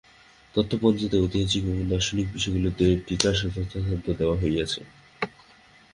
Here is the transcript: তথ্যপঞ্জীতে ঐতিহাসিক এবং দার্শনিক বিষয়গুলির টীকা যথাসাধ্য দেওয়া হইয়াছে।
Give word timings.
তথ্যপঞ্জীতে 0.55 1.17
ঐতিহাসিক 1.17 1.63
এবং 1.63 1.83
দার্শনিক 1.89 2.27
বিষয়গুলির 2.33 2.75
টীকা 3.07 3.29
যথাসাধ্য 3.55 4.07
দেওয়া 4.19 4.35
হইয়াছে। 4.41 4.81